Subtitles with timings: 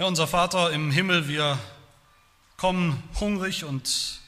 [0.00, 1.58] Herr unser Vater im Himmel, wir
[2.56, 4.22] kommen hungrig und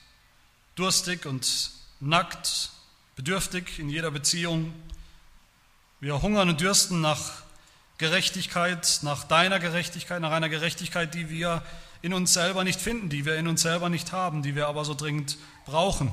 [0.74, 2.72] durstig und nackt,
[3.16, 4.74] bedürftig in jeder Beziehung.
[5.98, 7.42] Wir hungern und dürsten nach
[7.96, 11.62] Gerechtigkeit, nach deiner Gerechtigkeit, nach einer Gerechtigkeit, die wir
[12.02, 14.84] in uns selber nicht finden, die wir in uns selber nicht haben, die wir aber
[14.84, 16.12] so dringend brauchen,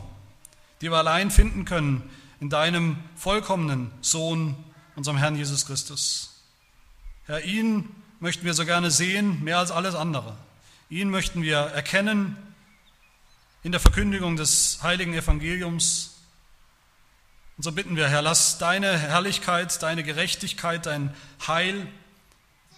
[0.79, 4.55] die wir allein finden können in deinem vollkommenen Sohn,
[4.95, 6.43] unserem Herrn Jesus Christus.
[7.25, 10.35] Herr, ihn möchten wir so gerne sehen, mehr als alles andere.
[10.89, 12.37] Ihn möchten wir erkennen
[13.63, 16.15] in der Verkündigung des heiligen Evangeliums.
[17.57, 21.13] Und so bitten wir, Herr, lass deine Herrlichkeit, deine Gerechtigkeit, dein
[21.45, 21.87] Heil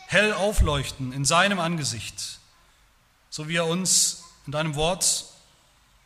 [0.08, 2.40] hell aufleuchten in seinem Angesicht,
[3.30, 5.26] so wie er uns in deinem Wort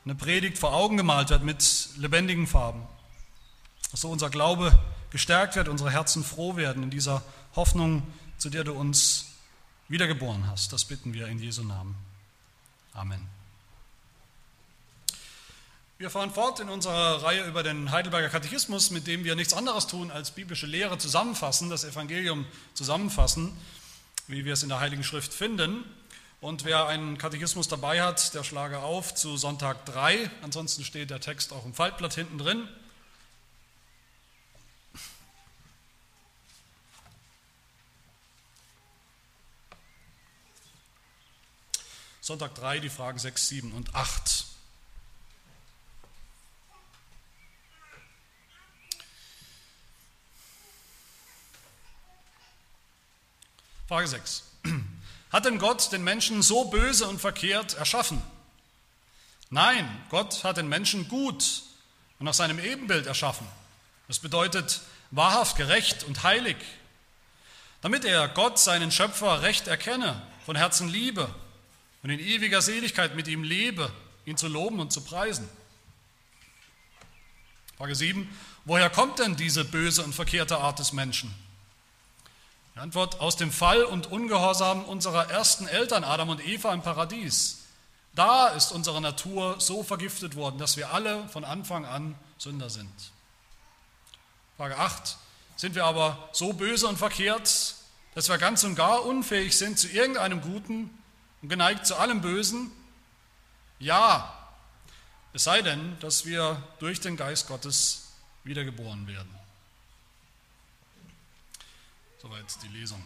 [0.03, 2.83] eine Predigt vor Augen gemalt wird mit lebendigen Farben.
[3.93, 4.77] So unser Glaube
[5.09, 7.23] gestärkt wird, unsere Herzen froh werden in dieser
[7.55, 8.03] Hoffnung,
[8.37, 9.24] zu der du uns
[9.87, 10.73] wiedergeboren hast.
[10.73, 11.95] Das bitten wir in Jesu Namen.
[12.93, 13.27] Amen.
[15.97, 19.87] Wir fahren fort in unserer Reihe über den Heidelberger Katechismus, mit dem wir nichts anderes
[19.87, 23.55] tun, als biblische Lehre zusammenfassen, das Evangelium zusammenfassen,
[24.27, 25.85] wie wir es in der Heiligen Schrift finden.
[26.41, 30.29] Und wer einen Katechismus dabei hat, der schlage auf zu Sonntag 3.
[30.41, 32.67] Ansonsten steht der Text auch im Faltblatt hinten drin.
[42.25, 44.45] Sonntag 3, die Fragen 6, 7 und 8.
[53.87, 54.43] Frage 6.
[55.31, 58.19] Hat denn Gott den Menschen so böse und verkehrt erschaffen?
[59.51, 61.61] Nein, Gott hat den Menschen gut
[62.17, 63.47] und nach seinem Ebenbild erschaffen.
[64.07, 64.81] Das bedeutet
[65.11, 66.57] wahrhaft gerecht und heilig,
[67.81, 71.31] damit er Gott, seinen Schöpfer, recht erkenne, von Herzen liebe
[72.05, 73.91] und in ewiger Seligkeit mit ihm lebe,
[74.27, 75.49] ihn zu loben und zu preisen.
[77.77, 78.29] Frage 7.
[78.63, 81.33] Woher kommt denn diese böse und verkehrte Art des Menschen?
[82.75, 87.63] Die Antwort aus dem Fall und Ungehorsam unserer ersten Eltern Adam und Eva im Paradies.
[88.13, 92.93] Da ist unsere Natur so vergiftet worden, dass wir alle von Anfang an Sünder sind.
[94.57, 95.17] Frage 8.
[95.55, 97.73] Sind wir aber so böse und verkehrt,
[98.13, 100.95] dass wir ganz und gar unfähig sind zu irgendeinem Guten
[101.41, 102.71] und geneigt zu allem Bösen?
[103.79, 104.35] Ja,
[105.33, 108.13] es sei denn, dass wir durch den Geist Gottes
[108.43, 109.33] wiedergeboren werden.
[112.21, 113.03] Soweit die Lesung.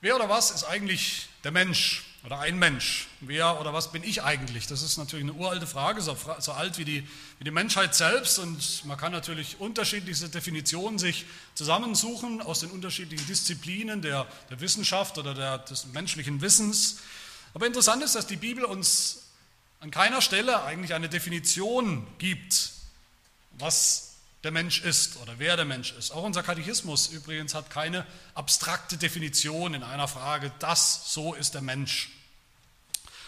[0.00, 2.13] Wer oder was ist eigentlich der Mensch?
[2.24, 3.08] Oder ein Mensch.
[3.20, 4.66] Wer oder was bin ich eigentlich?
[4.66, 7.06] Das ist natürlich eine uralte Frage, so, so alt wie die,
[7.38, 8.38] wie die Menschheit selbst.
[8.38, 15.18] Und man kann natürlich unterschiedliche Definitionen sich zusammensuchen aus den unterschiedlichen Disziplinen der, der Wissenschaft
[15.18, 17.00] oder der, des menschlichen Wissens.
[17.52, 19.24] Aber interessant ist, dass die Bibel uns
[19.80, 22.70] an keiner Stelle eigentlich eine Definition gibt,
[23.58, 24.13] was
[24.44, 26.10] der Mensch ist oder wer der Mensch ist.
[26.10, 31.62] Auch unser Katechismus übrigens hat keine abstrakte Definition in einer Frage, das, so ist der
[31.62, 32.10] Mensch.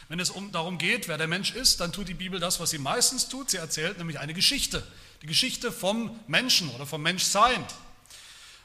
[0.08, 2.70] Wenn es um, darum geht, wer der Mensch ist, dann tut die Bibel das, was
[2.70, 3.50] sie meistens tut.
[3.50, 4.86] Sie erzählt nämlich eine Geschichte.
[5.22, 7.60] Die Geschichte vom Menschen oder vom Menschsein.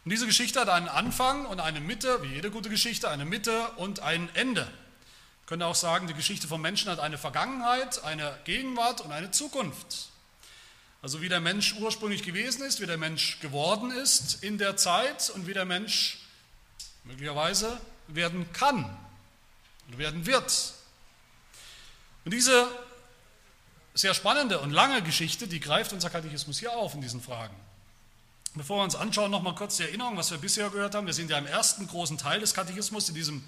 [0.03, 3.69] Und diese Geschichte hat einen Anfang und eine Mitte, wie jede gute Geschichte, eine Mitte
[3.77, 4.67] und ein Ende.
[5.41, 9.31] Ich könnte auch sagen, die Geschichte vom Menschen hat eine Vergangenheit, eine Gegenwart und eine
[9.31, 10.10] Zukunft.
[11.01, 15.31] Also wie der Mensch ursprünglich gewesen ist, wie der Mensch geworden ist in der Zeit
[15.31, 16.19] und wie der Mensch
[17.03, 18.85] möglicherweise werden kann
[19.87, 20.73] oder werden wird.
[22.23, 22.67] Und diese
[23.95, 27.55] sehr spannende und lange Geschichte, die greift unser Katechismus hier auf in diesen Fragen.
[28.53, 31.07] Bevor wir uns anschauen, noch mal kurz die Erinnerung, was wir bisher gehört haben.
[31.07, 33.43] Wir sind ja im ersten großen Teil des Katechismus, in diesem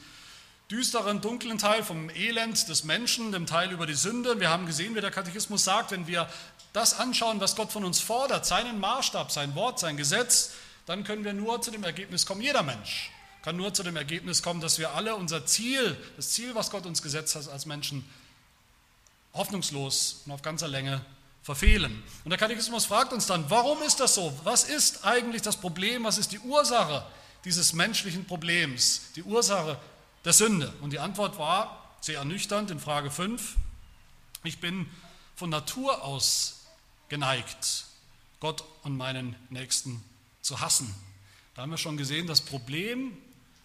[0.74, 4.40] düsteren, dunklen Teil vom Elend des Menschen, dem Teil über die Sünde.
[4.40, 6.28] Wir haben gesehen, wie der Katechismus sagt, wenn wir
[6.74, 10.54] das anschauen, was Gott von uns fordert, seinen Maßstab, sein Wort, sein Gesetz,
[10.88, 13.12] dann können wir nur zu dem Ergebnis kommen, jeder Mensch
[13.44, 16.86] kann nur zu dem Ergebnis kommen, dass wir alle unser Ziel, das Ziel, was Gott
[16.86, 18.04] uns gesetzt hat als Menschen,
[19.34, 21.02] hoffnungslos und auf ganzer Länge
[21.44, 22.02] verfehlen.
[22.24, 24.34] Und der Katechismus fragt uns dann, warum ist das so?
[24.46, 26.06] Was ist eigentlich das Problem?
[26.06, 27.06] Was ist die Ursache
[27.44, 29.12] dieses menschlichen Problems?
[29.18, 29.78] Die Ursache
[30.26, 30.74] der Sünde?
[30.82, 33.56] Und die Antwort war sehr ernüchternd in Frage 5.
[34.44, 34.90] Ich bin
[35.36, 36.66] von Natur aus
[37.10, 37.86] geneigt,
[38.40, 40.04] Gott und meinen Nächsten
[40.42, 40.94] zu hassen.
[41.56, 43.16] Da haben wir schon gesehen, das Problem,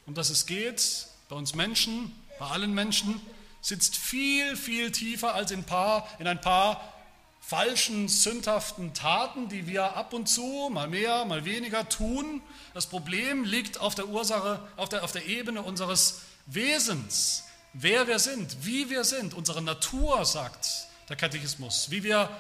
[0.06, 3.20] um das es geht, bei uns Menschen, bei allen Menschen,
[3.60, 6.94] sitzt viel, viel tiefer als in, paar, in ein paar
[7.40, 12.42] falschen, sündhaften Taten, die wir ab und zu, mal mehr, mal weniger tun.
[12.74, 18.18] Das Problem liegt auf der Ursache, auf der, auf der Ebene unseres Wesens, wer wir
[18.18, 22.30] sind, wie wir sind, unsere Natur, sagt der Katechismus, wie wir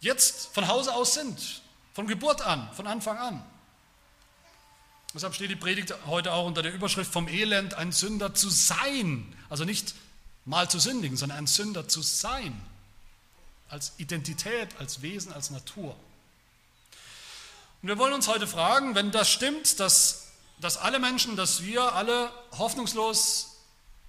[0.00, 1.62] jetzt von Hause aus sind,
[1.92, 3.44] von Geburt an, von Anfang an.
[5.14, 9.32] Deshalb steht die Predigt heute auch unter der Überschrift vom Elend, ein Sünder zu sein.
[9.48, 9.94] Also nicht
[10.44, 12.60] mal zu sündigen, sondern ein Sünder zu sein.
[13.68, 15.96] Als Identität, als Wesen, als Natur.
[17.80, 20.23] Und wir wollen uns heute fragen, wenn das stimmt, dass,
[20.64, 23.58] dass alle Menschen, dass wir alle hoffnungslos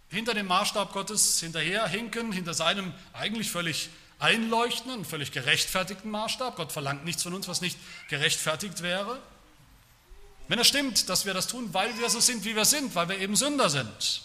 [0.08, 6.56] hinter dem Maßstab Gottes hinterherhinken, hinter seinem eigentlich völlig einleuchtenden, völlig gerechtfertigten Maßstab.
[6.56, 9.20] Gott verlangt nichts von uns, was nicht gerechtfertigt wäre.
[10.48, 13.10] Wenn es stimmt, dass wir das tun, weil wir so sind, wie wir sind, weil
[13.10, 14.22] wir eben Sünder sind,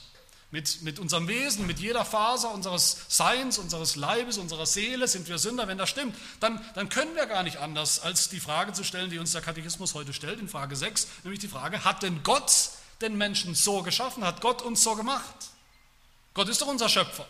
[0.50, 5.38] mit, mit unserem Wesen, mit jeder Faser unseres Seins, unseres Leibes, unserer Seele sind wir
[5.38, 8.82] Sünder, wenn das stimmt, dann, dann können wir gar nicht anders, als die Frage zu
[8.82, 12.22] stellen, die uns der Katechismus heute stellt, in Frage 6, nämlich die Frage, hat denn
[12.22, 12.70] Gott
[13.00, 15.36] den Menschen so geschaffen, hat Gott uns so gemacht?
[16.34, 17.26] Gott ist doch unser Schöpfer.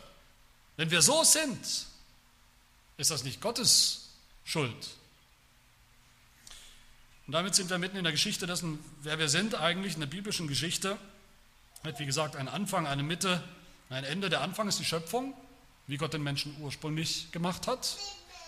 [0.77, 1.87] Wenn wir so sind,
[2.97, 4.09] ist das nicht Gottes
[4.45, 4.91] Schuld,
[7.31, 10.09] und damit sind wir mitten in der Geschichte dessen, wer wir sind eigentlich, in der
[10.09, 10.99] biblischen Geschichte.
[11.85, 13.43] Hat wie gesagt einen Anfang, eine Mitte,
[13.89, 14.29] ein Ende.
[14.29, 15.35] Der Anfang ist die Schöpfung,
[15.87, 17.97] wie Gott den Menschen ursprünglich gemacht hat.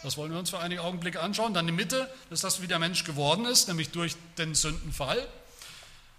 [0.03, 1.55] Das wollen wir uns für einige Augenblicke anschauen.
[1.55, 5.27] Dann die Mitte, das ist das, wie der Mensch geworden ist, nämlich durch den Sündenfall.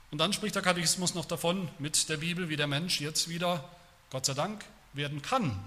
[0.10, 3.68] Und dann spricht der Katechismus noch davon mit der Bibel, wie der Mensch jetzt wieder,
[4.09, 4.63] Gott sei Dank,
[4.94, 5.59] werden kann.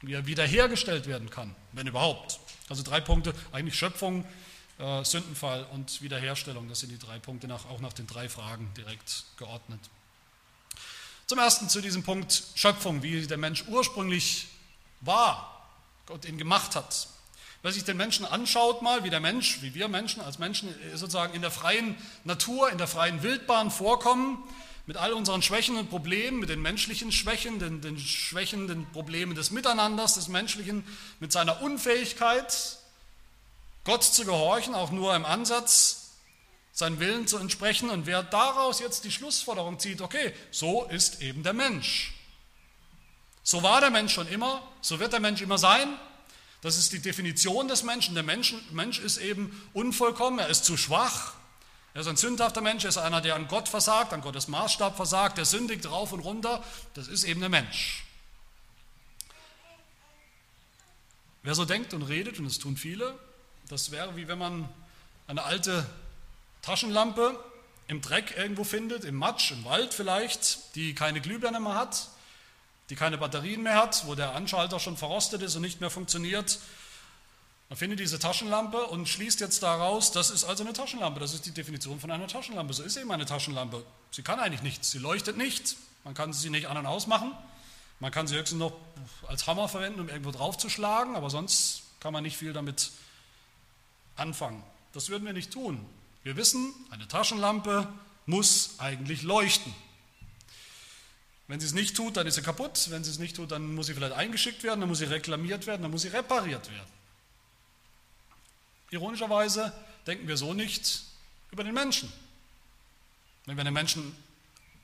[0.00, 2.40] Wie er wiederhergestellt werden kann, wenn überhaupt.
[2.68, 4.24] Also drei Punkte, eigentlich Schöpfung,
[4.78, 6.68] äh, Sündenfall und Wiederherstellung.
[6.68, 9.80] Das sind die drei Punkte, auch nach den drei Fragen direkt geordnet.
[11.26, 14.48] Zum ersten zu diesem Punkt Schöpfung, wie der Mensch ursprünglich
[15.00, 15.66] war,
[16.04, 17.08] Gott ihn gemacht hat.
[17.62, 21.32] Wer sich den Menschen anschaut, mal wie der Mensch, wie wir Menschen als Menschen sozusagen
[21.32, 24.36] in der freien Natur, in der freien Wildbahn vorkommen,
[24.84, 29.34] mit all unseren Schwächen und Problemen, mit den menschlichen Schwächen, den, den Schwächen, den Problemen
[29.34, 30.84] des Miteinanders, des Menschlichen,
[31.20, 32.78] mit seiner Unfähigkeit,
[33.84, 36.03] Gott zu gehorchen, auch nur im Ansatz,
[36.74, 37.88] seinen Willen zu entsprechen.
[37.88, 42.12] Und wer daraus jetzt die Schlussfolgerung zieht, okay, so ist eben der Mensch.
[43.42, 45.88] So war der Mensch schon immer, so wird der Mensch immer sein.
[46.60, 48.14] Das ist die Definition des Menschen.
[48.14, 51.34] Der Mensch, Mensch ist eben unvollkommen, er ist zu schwach.
[51.92, 54.96] Er ist ein sündhafter Mensch, er ist einer, der an Gott versagt, an Gottes Maßstab
[54.96, 56.64] versagt, der sündigt rauf und runter.
[56.94, 58.04] Das ist eben der Mensch.
[61.44, 63.16] Wer so denkt und redet, und das tun viele,
[63.68, 64.68] das wäre wie wenn man
[65.28, 65.86] eine alte
[66.64, 67.38] Taschenlampe
[67.88, 72.08] im Dreck irgendwo findet, im Matsch, im Wald vielleicht, die keine Glühbirne mehr hat,
[72.88, 76.58] die keine Batterien mehr hat, wo der Anschalter schon verrostet ist und nicht mehr funktioniert.
[77.68, 81.44] Man findet diese Taschenlampe und schließt jetzt daraus, das ist also eine Taschenlampe, das ist
[81.44, 82.72] die Definition von einer Taschenlampe.
[82.72, 83.84] So ist eben eine Taschenlampe.
[84.10, 87.32] Sie kann eigentlich nichts, sie leuchtet nicht, man kann sie nicht an und ausmachen,
[88.00, 88.72] man kann sie höchstens noch
[89.28, 92.90] als Hammer verwenden, um irgendwo draufzuschlagen, aber sonst kann man nicht viel damit
[94.16, 94.62] anfangen.
[94.92, 95.84] Das würden wir nicht tun.
[96.24, 97.86] Wir wissen, eine Taschenlampe
[98.24, 99.74] muss eigentlich leuchten.
[101.48, 102.86] Wenn sie es nicht tut, dann ist sie kaputt.
[102.88, 105.66] Wenn sie es nicht tut, dann muss sie vielleicht eingeschickt werden, dann muss sie reklamiert
[105.66, 106.90] werden, dann muss sie repariert werden.
[108.90, 109.72] Ironischerweise
[110.06, 111.02] denken wir so nicht
[111.50, 112.10] über den Menschen.
[113.44, 114.16] Wenn wir den Menschen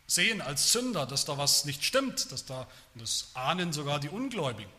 [0.07, 4.71] sehen als Sünder, dass da was nicht stimmt, dass da, das ahnen sogar die Ungläubigen,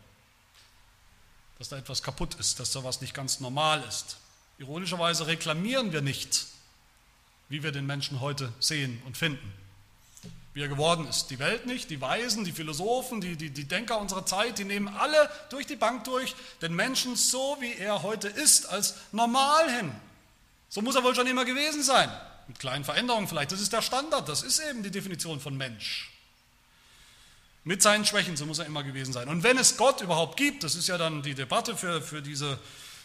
[1.58, 4.18] dass da etwas kaputt ist, dass da was nicht ganz normal ist,
[4.62, 6.46] Ironischerweise reklamieren wir nicht,
[7.52, 9.52] wie wir den Menschen heute sehen und finden,
[10.54, 11.26] wie er geworden ist.
[11.26, 14.88] Die Welt nicht, die Weisen, die Philosophen, die, die, die Denker unserer Zeit, die nehmen
[14.88, 19.92] alle durch die Bank durch den Menschen so, wie er heute ist, als normal hin.
[20.70, 22.10] So muss er wohl schon immer gewesen sein.
[22.48, 23.52] Mit kleinen Veränderungen vielleicht.
[23.52, 26.10] Das ist der Standard, das ist eben die Definition von Mensch.
[27.64, 29.28] Mit seinen Schwächen, so muss er immer gewesen sein.
[29.28, 32.58] Und wenn es Gott überhaupt gibt, das ist ja dann die Debatte für, für diese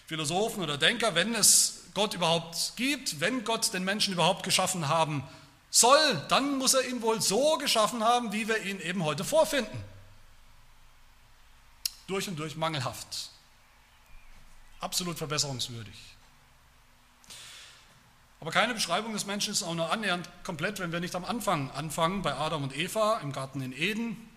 [0.06, 5.28] Philosophen oder Denker, wenn es Gott überhaupt gibt, wenn Gott den Menschen überhaupt geschaffen haben
[5.72, 9.84] soll, dann muss er ihn wohl so geschaffen haben, wie wir ihn eben heute vorfinden.
[12.06, 13.32] Durch und durch mangelhaft.
[14.80, 15.96] Absolut verbesserungswürdig.
[18.42, 21.72] Aber keine Beschreibung des Menschen ist auch nur annähernd komplett, wenn wir nicht am Anfang
[21.72, 24.30] anfangen, bei Adam und Eva im Garten in Eden,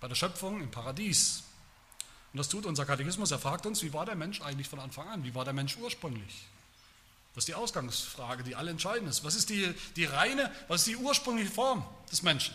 [0.00, 1.44] bei der Schöpfung im Paradies.
[2.34, 3.30] Und das tut unser Katechismus.
[3.30, 5.24] Er fragt uns, wie war der Mensch eigentlich von Anfang an?
[5.24, 6.46] Wie war der Mensch ursprünglich?
[7.36, 9.22] Das ist die Ausgangsfrage, die allentscheidend ist.
[9.22, 12.54] Was ist die, die reine, was ist die ursprüngliche Form des Menschen?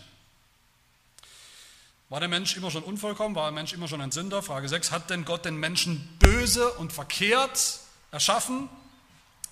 [2.10, 3.36] War der Mensch immer schon unvollkommen?
[3.36, 4.42] War der Mensch immer schon ein Sünder?
[4.42, 4.90] Frage 6.
[4.90, 7.78] Hat denn Gott den Menschen böse und verkehrt
[8.10, 8.70] erschaffen?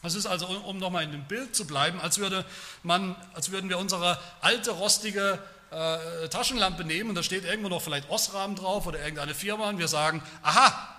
[0.02, 2.44] Das ist also, um nochmal in dem Bild zu bleiben, als, würde
[2.82, 5.38] man, als würden wir unsere alte, rostige
[5.70, 9.78] äh, Taschenlampe nehmen und da steht irgendwo noch vielleicht Osram drauf oder irgendeine Firma und
[9.78, 10.99] wir sagen, aha,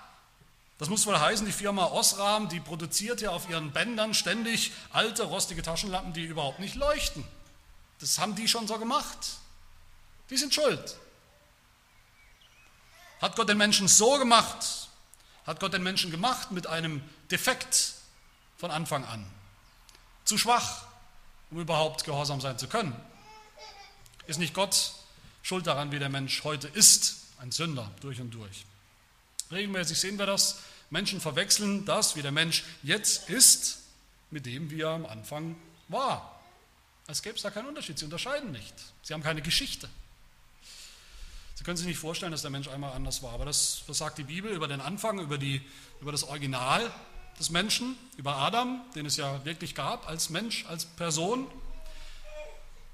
[0.80, 5.24] das muss wohl heißen, die Firma Osram, die produziert ja auf ihren Bändern ständig alte,
[5.24, 7.22] rostige Taschenlampen, die überhaupt nicht leuchten.
[7.98, 9.18] Das haben die schon so gemacht.
[10.30, 10.96] Die sind schuld.
[13.20, 14.88] Hat Gott den Menschen so gemacht?
[15.46, 17.92] Hat Gott den Menschen gemacht mit einem Defekt
[18.56, 19.30] von Anfang an?
[20.24, 20.86] Zu schwach,
[21.50, 22.96] um überhaupt gehorsam sein zu können?
[24.26, 24.94] Ist nicht Gott
[25.42, 27.16] schuld daran, wie der Mensch heute ist?
[27.38, 28.64] Ein Sünder durch und durch.
[29.50, 30.60] Regelmäßig sehen wir das.
[30.90, 33.78] Menschen verwechseln das, wie der Mensch jetzt ist,
[34.30, 35.56] mit dem, wie er am Anfang
[35.88, 36.40] war.
[37.06, 37.98] Als gäbe es da keinen Unterschied.
[37.98, 38.74] Sie unterscheiden nicht.
[39.02, 39.88] Sie haben keine Geschichte.
[41.54, 43.32] Sie können sich nicht vorstellen, dass der Mensch einmal anders war.
[43.32, 45.60] Aber das, was sagt die Bibel über den Anfang, über, die,
[46.00, 46.90] über das Original
[47.38, 51.46] des Menschen, über Adam, den es ja wirklich gab als Mensch, als Person?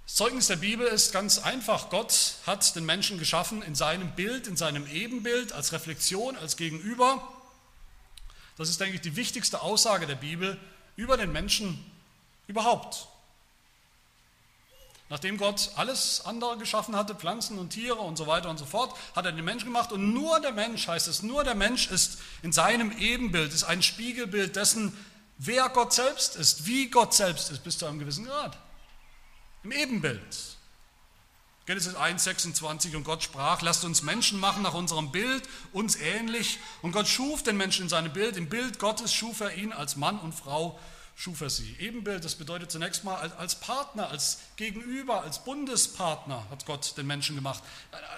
[0.07, 1.91] Das Zeugnis der Bibel ist ganz einfach.
[1.91, 7.36] Gott hat den Menschen geschaffen in seinem Bild, in seinem Ebenbild, als Reflexion, als Gegenüber.
[8.57, 10.59] Das ist, denke ich, die wichtigste Aussage der Bibel
[10.97, 11.85] über den Menschen
[12.47, 13.09] überhaupt.
[15.09, 18.97] Nachdem Gott alles andere geschaffen hatte, Pflanzen und Tiere und so weiter und so fort,
[19.15, 22.19] hat er den Menschen gemacht und nur der Mensch, heißt es, nur der Mensch ist
[22.43, 24.97] in seinem Ebenbild, ist ein Spiegelbild dessen,
[25.39, 28.59] wer Gott selbst ist, wie Gott selbst ist, bis zu einem gewissen Grad.
[29.63, 30.56] Im Ebenbild.
[31.67, 35.43] Genesis 1, 26 und Gott sprach, lasst uns Menschen machen nach unserem Bild,
[35.73, 36.61] uns ähnlich.
[36.81, 39.97] Und Gott schuf den Menschen in seinem Bild, im Bild Gottes schuf er ihn als
[39.97, 40.79] Mann und Frau
[41.17, 41.75] schuf er sie.
[41.81, 47.35] Ebenbild, das bedeutet zunächst mal als Partner, als Gegenüber, als Bundespartner hat Gott den Menschen
[47.35, 47.65] gemacht.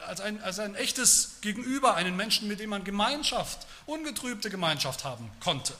[0.07, 5.31] Als ein, als ein echtes Gegenüber, einen Menschen, mit dem man Gemeinschaft, ungetrübte Gemeinschaft haben
[5.41, 5.75] konnte.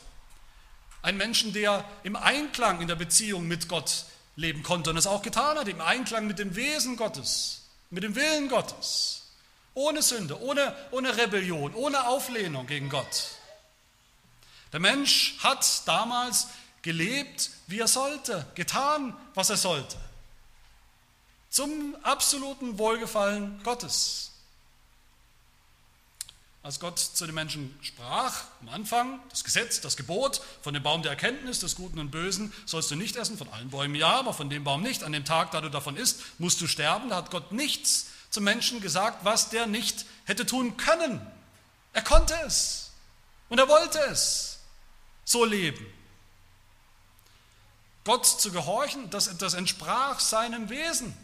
[1.03, 4.07] Ein Menschen, der im Einklang in der Beziehung mit Gott
[4.39, 8.15] leben konnte und es auch getan hat, im Einklang mit dem Wesen Gottes, mit dem
[8.15, 9.33] Willen Gottes.
[9.75, 13.31] Ohne Sünde, ohne, ohne Rebellion, ohne Auflehnung gegen Gott.
[14.73, 16.49] Der Mensch hat damals
[16.83, 19.97] gelebt, wie er sollte, getan, was er sollte.
[21.51, 24.31] Zum absoluten Wohlgefallen Gottes.
[26.69, 31.01] Als Gott zu den Menschen sprach, am Anfang, das Gesetz, das Gebot, von dem Baum
[31.01, 34.35] der Erkenntnis des Guten und Bösen sollst du nicht essen, von allen Bäumen ja, aber
[34.35, 35.03] von dem Baum nicht.
[35.03, 37.09] An dem Tag, da du davon isst, musst du sterben.
[37.09, 41.27] Da hat Gott nichts zum Menschen gesagt, was der nicht hätte tun können.
[41.95, 42.91] Er konnte es
[43.49, 44.59] und er wollte es
[45.25, 45.87] so leben.
[48.05, 51.17] Gott zu gehorchen, das, das entsprach seinem Wesen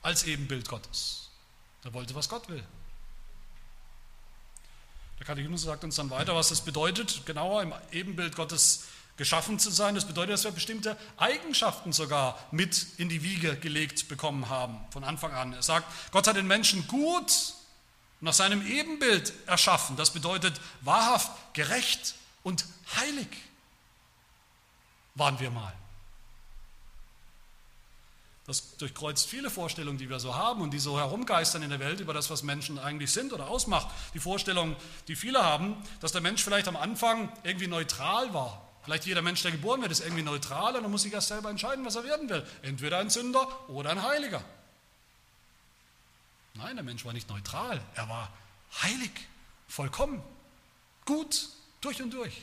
[0.00, 1.23] als Ebenbild Gottes.
[1.84, 2.64] Er wollte, was Gott will.
[5.18, 8.84] Der Katechismus sagt uns dann weiter, was das bedeutet, genauer im Ebenbild Gottes
[9.16, 9.94] geschaffen zu sein.
[9.94, 15.04] Das bedeutet, dass wir bestimmte Eigenschaften sogar mit in die Wiege gelegt bekommen haben von
[15.04, 15.52] Anfang an.
[15.52, 17.54] Er sagt, Gott hat den Menschen gut
[18.20, 19.96] nach seinem Ebenbild erschaffen.
[19.96, 22.64] Das bedeutet wahrhaft, gerecht und
[22.96, 23.28] heilig
[25.14, 25.72] waren wir mal.
[28.46, 32.00] Das durchkreuzt viele Vorstellungen, die wir so haben und die so herumgeistern in der Welt
[32.00, 33.88] über das, was Menschen eigentlich sind oder ausmacht.
[34.12, 34.76] Die Vorstellung,
[35.08, 38.60] die viele haben, dass der Mensch vielleicht am Anfang irgendwie neutral war.
[38.84, 41.48] Vielleicht jeder Mensch, der geboren wird, ist irgendwie neutral und dann muss sich erst selber
[41.48, 42.46] entscheiden, was er werden will.
[42.60, 44.44] Entweder ein Sünder oder ein Heiliger.
[46.52, 47.80] Nein, der Mensch war nicht neutral.
[47.94, 48.30] Er war
[48.82, 49.10] heilig,
[49.68, 50.22] vollkommen,
[51.06, 51.48] gut,
[51.80, 52.42] durch und durch.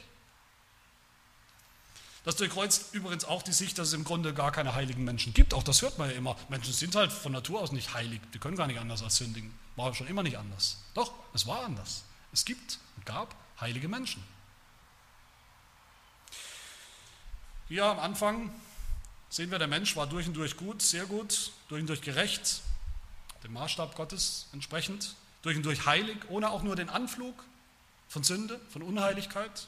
[2.24, 5.56] Das durchkreuzt übrigens auch die Sicht, dass es im Grunde gar keine heiligen Menschen gibt.
[5.56, 6.36] Auch das hört man ja immer.
[6.50, 8.22] Menschen sind halt von Natur aus nicht heilig.
[8.34, 9.52] Die können gar nicht anders als sündigen.
[9.76, 10.78] War schon immer nicht anders.
[10.94, 12.04] Doch, es war anders.
[12.32, 14.24] Es gibt und gab heilige Menschen.
[17.68, 18.52] Hier am Anfang
[19.30, 22.62] sehen wir, der Mensch war durch und durch gut, sehr gut, durch und durch gerecht,
[23.44, 27.44] dem Maßstab Gottes entsprechend, durch und durch heilig, ohne auch nur den Anflug
[28.10, 29.68] von Sünde, von Unheiligkeit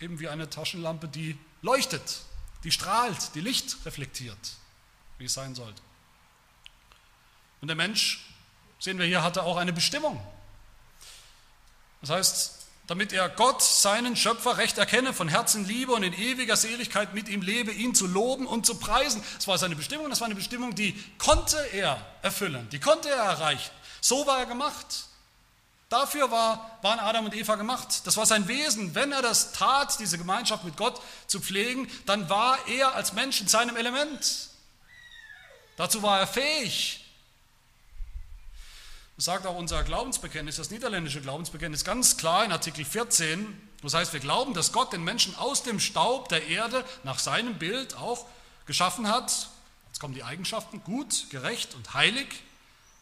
[0.00, 2.20] eben wie eine Taschenlampe, die leuchtet,
[2.64, 4.38] die strahlt, die Licht reflektiert,
[5.18, 5.80] wie es sein sollte.
[7.60, 8.26] Und der Mensch,
[8.78, 10.20] sehen wir hier, hatte auch eine Bestimmung.
[12.00, 16.56] Das heißt, damit er Gott, seinen Schöpfer, recht erkenne, von Herzen liebe und in ewiger
[16.56, 19.22] Seligkeit mit ihm lebe, ihn zu loben und zu preisen.
[19.36, 23.16] Das war seine Bestimmung, das war eine Bestimmung, die konnte er erfüllen, die konnte er
[23.16, 23.70] erreichen.
[24.00, 25.06] So war er gemacht.
[25.88, 28.06] Dafür war, waren Adam und Eva gemacht.
[28.06, 28.94] Das war sein Wesen.
[28.96, 33.40] Wenn er das tat, diese Gemeinschaft mit Gott zu pflegen, dann war er als Mensch
[33.40, 34.50] in seinem Element.
[35.76, 37.04] Dazu war er fähig.
[39.16, 43.60] Das sagt auch unser Glaubensbekenntnis, das niederländische Glaubensbekenntnis, ganz klar in Artikel 14.
[43.82, 47.58] Das heißt, wir glauben, dass Gott den Menschen aus dem Staub der Erde nach seinem
[47.58, 48.26] Bild auch
[48.66, 49.48] geschaffen hat.
[49.86, 52.26] Jetzt kommen die Eigenschaften, gut, gerecht und heilig.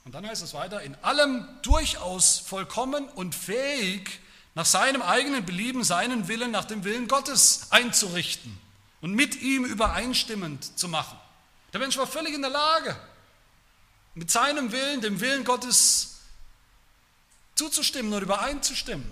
[0.05, 4.21] Und dann heißt es weiter, in allem durchaus vollkommen und fähig,
[4.55, 8.57] nach seinem eigenen Belieben, seinen Willen nach dem Willen Gottes einzurichten
[9.01, 11.19] und mit ihm übereinstimmend zu machen.
[11.73, 12.97] Der Mensch war völlig in der Lage,
[14.15, 16.21] mit seinem Willen, dem Willen Gottes
[17.57, 19.11] zuzustimmen und übereinzustimmen.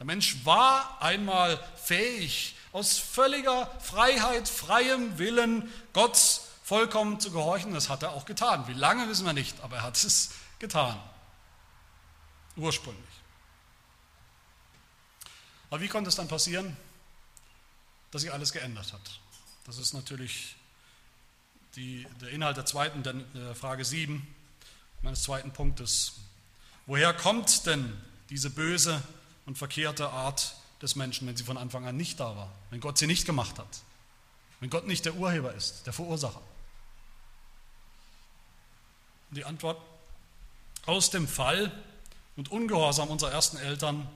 [0.00, 6.41] Der Mensch war einmal fähig, aus völliger Freiheit, freiem Willen Gott
[6.72, 7.74] vollkommen zu gehorchen.
[7.74, 8.66] Das hat er auch getan.
[8.66, 10.98] Wie lange wissen wir nicht, aber er hat es getan.
[12.56, 13.14] Ursprünglich.
[15.68, 16.74] Aber wie konnte es dann passieren,
[18.10, 19.20] dass sich alles geändert hat?
[19.66, 20.56] Das ist natürlich
[21.76, 24.26] die, der Inhalt der zweiten, der Frage 7,
[25.02, 26.20] meines zweiten Punktes.
[26.86, 28.00] Woher kommt denn
[28.30, 29.02] diese böse
[29.44, 32.96] und verkehrte Art des Menschen, wenn sie von Anfang an nicht da war, wenn Gott
[32.96, 33.82] sie nicht gemacht hat,
[34.60, 36.40] wenn Gott nicht der Urheber ist, der Verursacher?
[39.32, 39.80] Die Antwort
[40.86, 41.72] aus dem Fall
[42.36, 44.08] und Ungehorsam unserer ersten Eltern,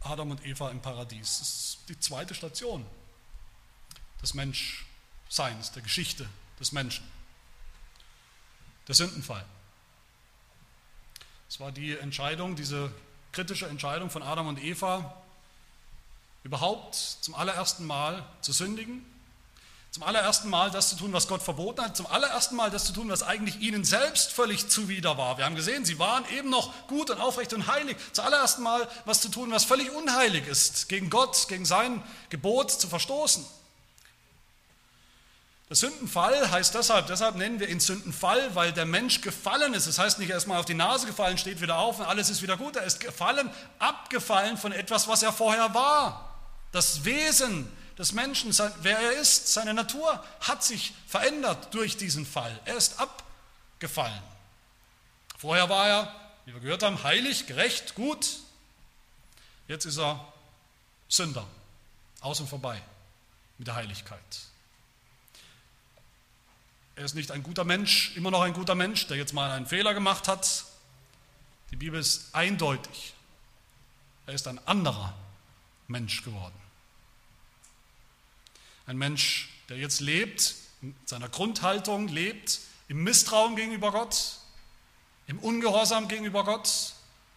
[0.00, 1.38] Adam und Eva im Paradies.
[1.38, 2.84] Das ist die zweite Station
[4.22, 6.28] des Menschseins, der Geschichte
[6.60, 7.04] des Menschen.
[8.88, 9.44] Der Sündenfall.
[11.48, 12.92] Es war die Entscheidung, diese
[13.32, 15.14] kritische Entscheidung von Adam und Eva,
[16.44, 19.04] überhaupt zum allerersten Mal zu sündigen,
[19.96, 22.92] zum allerersten Mal das zu tun, was Gott verboten hat, zum allerersten Mal das zu
[22.92, 25.38] tun, was eigentlich ihnen selbst völlig zuwider war.
[25.38, 27.96] Wir haben gesehen, sie waren eben noch gut und aufrecht und heilig.
[28.12, 32.72] Zum allerersten Mal was zu tun, was völlig unheilig ist, gegen Gott, gegen sein Gebot
[32.72, 33.42] zu verstoßen.
[35.70, 39.86] Der Sündenfall heißt deshalb, deshalb nennen wir ihn Sündenfall, weil der Mensch gefallen ist.
[39.86, 42.58] Das heißt nicht erstmal auf die Nase gefallen, steht wieder auf und alles ist wieder
[42.58, 42.76] gut.
[42.76, 46.34] Er ist gefallen, abgefallen von etwas, was er vorher war.
[46.70, 52.60] Das Wesen des Menschen, wer er ist, seine Natur hat sich verändert durch diesen Fall.
[52.64, 54.22] Er ist abgefallen.
[55.38, 58.38] Vorher war er, wie wir gehört haben, heilig, gerecht, gut.
[59.68, 60.32] Jetzt ist er
[61.08, 61.46] Sünder,
[62.20, 62.80] aus und vorbei
[63.58, 64.20] mit der Heiligkeit.
[66.96, 69.66] Er ist nicht ein guter Mensch, immer noch ein guter Mensch, der jetzt mal einen
[69.66, 70.64] Fehler gemacht hat.
[71.70, 73.14] Die Bibel ist eindeutig.
[74.26, 75.14] Er ist ein anderer
[75.88, 76.65] Mensch geworden.
[78.86, 84.38] Ein Mensch, der jetzt lebt, in seiner Grundhaltung lebt, im Misstrauen gegenüber Gott,
[85.26, 86.94] im Ungehorsam gegenüber Gott,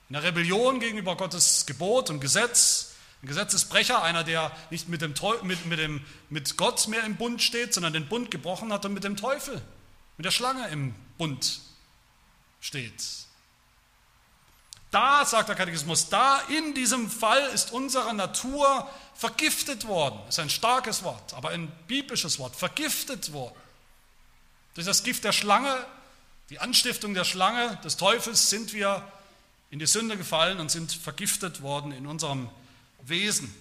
[0.09, 5.13] in der Rebellion gegenüber Gottes Gebot und Gesetz, ein Gesetzesbrecher, einer, der nicht mit, dem,
[5.43, 8.93] mit, mit, dem, mit Gott mehr im Bund steht, sondern den Bund gebrochen hat und
[8.93, 9.62] mit dem Teufel,
[10.17, 11.59] mit der Schlange im Bund
[12.62, 13.03] steht.
[14.91, 20.19] Da, sagt der Katechismus, da in diesem Fall ist unsere Natur vergiftet worden.
[20.28, 23.56] Ist ein starkes Wort, aber ein biblisches Wort, vergiftet worden.
[24.73, 25.86] Durch das Gift der Schlange,
[26.49, 29.04] die Anstiftung der Schlange, des Teufels, sind wir
[29.69, 32.49] in die Sünde gefallen und sind vergiftet worden in unserem
[33.04, 33.54] Wesen.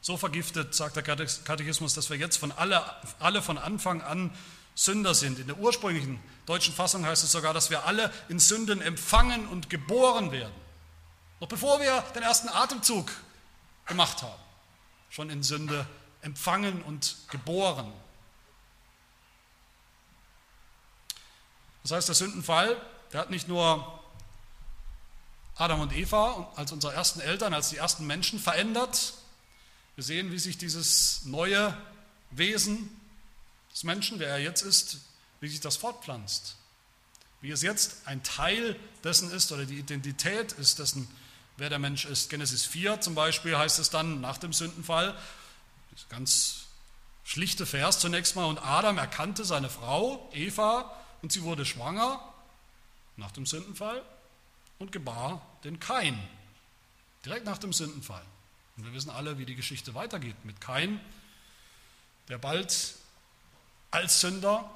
[0.00, 2.84] So vergiftet, sagt der Katechismus, dass wir jetzt von alle,
[3.18, 4.30] alle von Anfang an
[4.74, 5.38] Sünder sind.
[5.38, 9.70] In der ursprünglichen deutschen Fassung heißt es sogar, dass wir alle in Sünden empfangen und
[9.70, 10.54] geboren werden.
[11.40, 13.10] Noch bevor wir den ersten Atemzug
[13.86, 14.40] gemacht haben,
[15.10, 15.86] schon in Sünde
[16.22, 17.92] empfangen und geboren.
[21.82, 22.80] Das heißt, der Sündenfall,
[23.12, 24.00] der hat nicht nur
[25.56, 29.14] Adam und Eva als unsere ersten Eltern, als die ersten Menschen verändert.
[29.94, 31.76] Wir sehen, wie sich dieses neue
[32.30, 32.88] Wesen
[33.74, 34.98] des Menschen, wer er jetzt ist,
[35.40, 36.56] wie sich das fortpflanzt.
[37.40, 41.08] Wie es jetzt ein Teil dessen ist oder die Identität ist dessen,
[41.56, 42.30] wer der Mensch ist.
[42.30, 45.14] Genesis 4 zum Beispiel heißt es dann nach dem Sündenfall,
[46.08, 46.64] ganz
[47.24, 50.90] schlichte Vers zunächst mal, und Adam erkannte seine Frau Eva
[51.22, 52.20] und sie wurde schwanger
[53.16, 54.02] nach dem Sündenfall
[54.78, 56.18] und gebar den Kain,
[57.24, 58.24] direkt nach dem Sündenfall.
[58.76, 61.00] Und wir wissen alle, wie die Geschichte weitergeht mit Kain,
[62.28, 62.94] der bald
[63.94, 64.68] als Sünder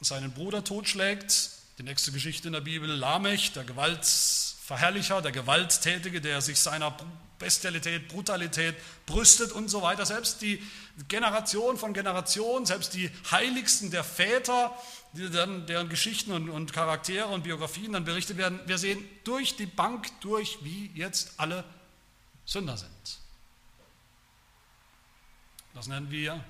[0.00, 1.50] seinen Bruder totschlägt.
[1.78, 6.96] Die nächste Geschichte in der Bibel, Lamech, der Gewaltverherrlicher, der Gewalttätige, der sich seiner
[7.38, 10.06] Bestialität, Brutalität brüstet und so weiter.
[10.06, 10.62] Selbst die
[11.08, 14.74] Generation von Generation, selbst die Heiligsten der Väter
[15.12, 19.66] dann, deren Geschichten und, und Charaktere und Biografien dann berichtet werden, wir sehen durch die
[19.66, 21.64] Bank durch, wie jetzt alle
[22.46, 22.90] Sünder sind.
[25.74, 26.42] Das nennen wir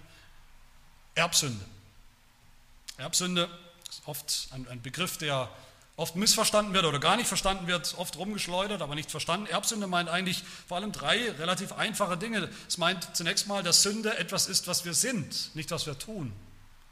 [1.16, 1.64] Erbsünde.
[2.96, 3.48] Erbsünde
[3.88, 5.50] ist oft ein, ein Begriff, der
[5.96, 9.46] oft missverstanden wird oder gar nicht verstanden wird, oft rumgeschleudert, aber nicht verstanden.
[9.46, 12.50] Erbsünde meint eigentlich vor allem drei relativ einfache Dinge.
[12.68, 16.32] Es meint zunächst mal, dass Sünde etwas ist, was wir sind, nicht was wir tun.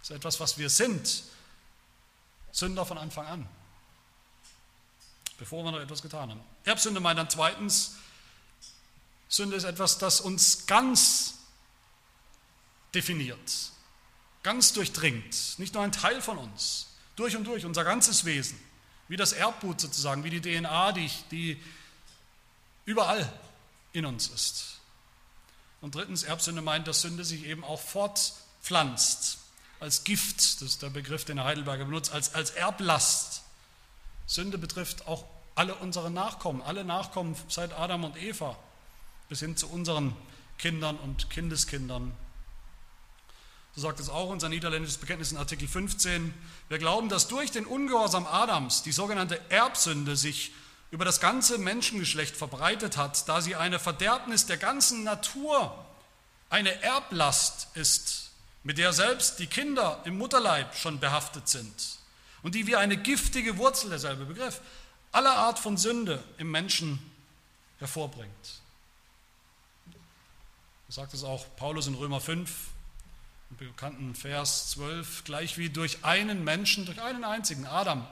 [0.02, 1.24] Es ist etwas, was wir sind.
[2.52, 3.48] Sünder von Anfang an,
[5.38, 6.40] bevor wir noch etwas getan haben.
[6.64, 7.96] Erbsünde meint dann zweitens,
[9.28, 11.34] Sünde ist etwas, das uns ganz
[12.92, 13.38] definiert,
[14.42, 18.58] ganz durchdringt, nicht nur ein Teil von uns, durch und durch, unser ganzes Wesen,
[19.08, 21.62] wie das Erbgut sozusagen, wie die DNA, die, die
[22.84, 23.30] überall
[23.92, 24.78] in uns ist.
[25.80, 29.38] Und drittens, Erbsünde meint, dass Sünde sich eben auch fortpflanzt,
[29.80, 33.42] als Gift, das ist der Begriff, den der Heidelberger benutzt, als, als Erblast.
[34.26, 35.24] Sünde betrifft auch
[35.54, 38.56] alle unsere Nachkommen, alle Nachkommen seit Adam und Eva
[39.30, 40.14] bis hin zu unseren
[40.58, 42.12] Kindern und Kindeskindern
[43.74, 46.34] so sagt es auch unser niederländisches Bekenntnis in Artikel 15.
[46.68, 50.52] Wir glauben, dass durch den Ungehorsam Adams die sogenannte Erbsünde sich
[50.90, 55.72] über das ganze Menschengeschlecht verbreitet hat, da sie eine Verderbnis der ganzen Natur,
[56.48, 58.30] eine Erblast ist,
[58.64, 61.98] mit der selbst die Kinder im Mutterleib schon behaftet sind
[62.42, 64.60] und die wie eine giftige Wurzel, derselbe Begriff,
[65.12, 66.98] aller Art von Sünde im Menschen
[67.78, 68.60] hervorbringt.
[70.86, 72.69] Das sagt es auch Paulus in Römer 5, im
[73.56, 78.06] bekannten Vers 12, gleich wie durch einen Menschen, durch einen einzigen, Adam,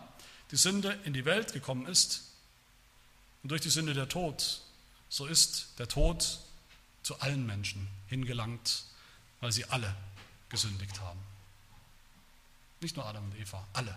[0.50, 2.32] die Sünde in die Welt gekommen ist
[3.42, 4.60] und durch die Sünde der Tod,
[5.08, 6.40] so ist der Tod
[7.02, 8.84] zu allen Menschen hingelangt,
[9.40, 9.94] weil sie alle
[10.48, 11.20] gesündigt haben.
[12.80, 13.96] Nicht nur Adam und Eva, alle.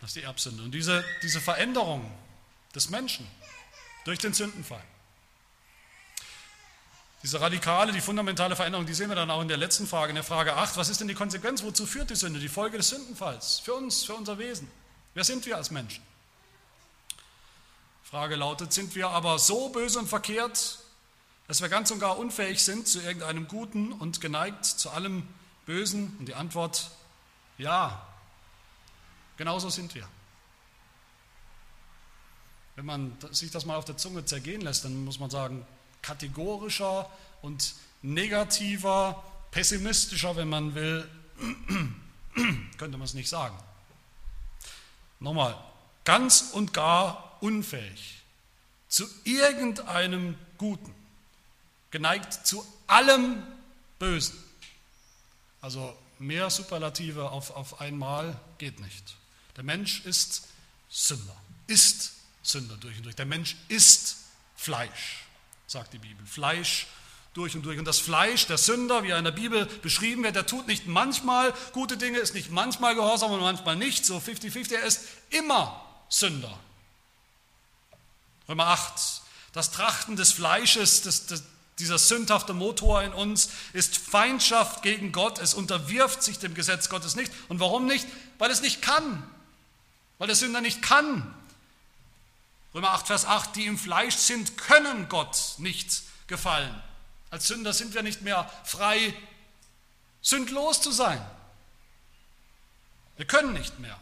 [0.00, 0.62] Das ist die Erbsünde.
[0.62, 2.10] Und diese, diese Veränderung
[2.74, 3.26] des Menschen
[4.04, 4.82] durch den Sündenfall,
[7.22, 10.14] diese radikale, die fundamentale Veränderung, die sehen wir dann auch in der letzten Frage, in
[10.14, 10.76] der Frage 8.
[10.78, 11.62] Was ist denn die Konsequenz?
[11.62, 12.40] Wozu führt die Sünde?
[12.40, 13.60] Die Folge des Sündenfalls.
[13.60, 14.70] Für uns, für unser Wesen.
[15.12, 16.02] Wer sind wir als Menschen?
[18.04, 20.78] Frage lautet, sind wir aber so böse und verkehrt,
[21.46, 25.28] dass wir ganz und gar unfähig sind zu irgendeinem Guten und geneigt zu allem
[25.66, 26.16] Bösen?
[26.18, 26.90] Und die Antwort,
[27.58, 28.06] ja,
[29.36, 30.08] genauso sind wir.
[32.76, 35.66] Wenn man sich das mal auf der Zunge zergehen lässt, dann muss man sagen,
[36.02, 37.10] kategorischer
[37.42, 41.08] und negativer, pessimistischer, wenn man will,
[42.78, 43.56] könnte man es nicht sagen.
[45.18, 45.56] Nochmal,
[46.04, 48.22] ganz und gar unfähig
[48.88, 50.94] zu irgendeinem Guten,
[51.90, 53.42] geneigt zu allem
[53.98, 54.38] Bösen.
[55.60, 59.14] Also mehr Superlative auf, auf einmal geht nicht.
[59.56, 60.48] Der Mensch ist
[60.88, 61.36] Sünder,
[61.66, 63.16] ist Sünder durch und durch.
[63.16, 64.16] Der Mensch ist
[64.56, 65.26] Fleisch
[65.70, 66.26] sagt die Bibel.
[66.26, 66.88] Fleisch
[67.32, 67.78] durch und durch.
[67.78, 70.88] Und das Fleisch, der Sünder, wie er in der Bibel beschrieben wird, der tut nicht
[70.88, 75.80] manchmal gute Dinge, ist nicht manchmal gehorsam und manchmal nicht, so 50-50, er ist immer
[76.08, 76.58] Sünder.
[78.48, 81.44] Römer 8, das Trachten des Fleisches, das, das,
[81.78, 87.14] dieser sündhafte Motor in uns ist Feindschaft gegen Gott, es unterwirft sich dem Gesetz Gottes
[87.14, 87.32] nicht.
[87.48, 88.08] Und warum nicht?
[88.38, 89.22] Weil es nicht kann,
[90.18, 91.32] weil der Sünder nicht kann.
[92.74, 96.74] Römer 8, Vers 8, die im Fleisch sind, können Gott nicht gefallen.
[97.30, 99.14] Als Sünder sind wir nicht mehr frei,
[100.22, 101.24] sündlos zu sein.
[103.16, 103.98] Wir können nicht mehr.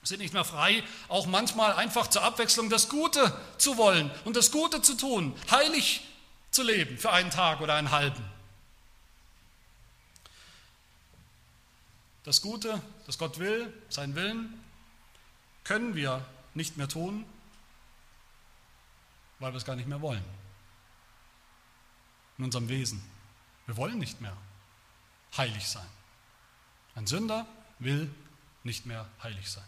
[0.00, 4.36] Wir sind nicht mehr frei, auch manchmal einfach zur Abwechslung das Gute zu wollen und
[4.36, 6.02] das Gute zu tun, heilig
[6.50, 8.24] zu leben für einen Tag oder einen halben.
[12.24, 14.62] Das Gute, das Gott will, sein Willen,
[15.64, 17.24] können wir nicht mehr tun,
[19.42, 20.24] weil wir es gar nicht mehr wollen.
[22.38, 23.02] In unserem Wesen.
[23.66, 24.36] Wir wollen nicht mehr
[25.36, 25.86] heilig sein.
[26.94, 27.46] Ein Sünder
[27.80, 28.08] will
[28.62, 29.64] nicht mehr heilig sein.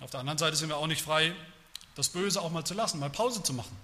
[0.00, 1.34] Auf der anderen Seite sind wir auch nicht frei,
[1.94, 3.76] das Böse auch mal zu lassen, mal Pause zu machen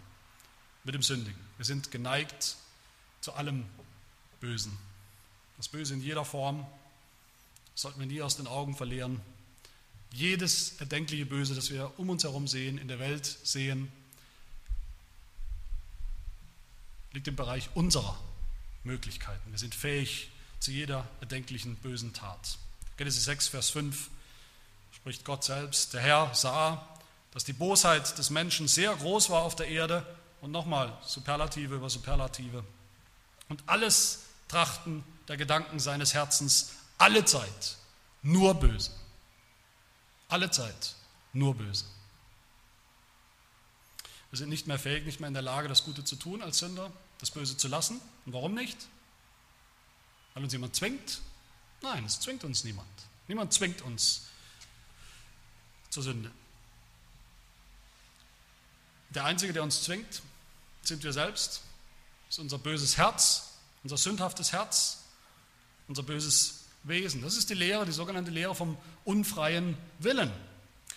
[0.85, 1.39] mit dem Sündigen.
[1.59, 2.57] Wir sind geneigt
[3.21, 3.67] zu allem
[4.41, 4.77] Bösen.
[5.59, 6.67] Das Böse in jeder Form
[7.75, 9.21] sollten wir nie aus den Augen verlieren.
[10.13, 13.93] Jedes erdenkliche Böse, das wir um uns herum sehen, in der Welt sehen,
[17.13, 18.19] liegt im Bereich unserer
[18.85, 19.51] Möglichkeiten.
[19.51, 22.59] Wir sind fähig zu jeder erdenklichen bösen Tat.
[22.97, 24.11] Genesis 6, Vers 5
[24.93, 25.95] spricht Gott selbst.
[25.95, 26.87] Der Herr sah,
[27.33, 30.05] dass die Bosheit des Menschen sehr groß war auf der Erde
[30.41, 32.65] und nochmal Superlative über Superlative.
[33.49, 37.77] Und alles Trachten der Gedanken seines Herzens alle Zeit
[38.23, 38.91] nur böse.
[40.29, 40.95] Alle Zeit
[41.33, 41.85] nur böse.
[44.31, 46.59] Wir sind nicht mehr fähig, nicht mehr in der Lage, das Gute zu tun als
[46.59, 48.01] Sünder, das Böse zu lassen.
[48.27, 48.77] Und warum nicht?
[50.35, 51.21] Weil uns jemand zwingt?
[51.81, 52.89] Nein, es zwingt uns niemand.
[53.27, 54.27] Niemand zwingt uns
[55.89, 56.31] zur Sünde.
[59.11, 60.23] Der Einzige, der uns zwingt,
[60.83, 61.63] sind wir selbst.
[62.27, 64.99] Das ist unser böses Herz, unser sündhaftes Herz,
[65.89, 66.58] unser böses
[66.89, 67.23] Wesen.
[67.23, 70.31] Das ist die Lehre, die sogenannte Lehre vom unfreien Willen.